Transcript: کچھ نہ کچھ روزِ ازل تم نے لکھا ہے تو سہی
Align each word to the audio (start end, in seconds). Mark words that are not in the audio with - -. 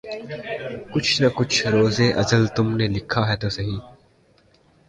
کچھ 0.91 1.11
نہ 1.21 1.27
کچھ 1.37 1.57
روزِ 1.73 1.97
ازل 2.21 2.43
تم 2.55 2.67
نے 2.79 2.87
لکھا 2.95 3.21
ہے 3.29 3.35
تو 3.41 3.47
سہی 3.55 3.75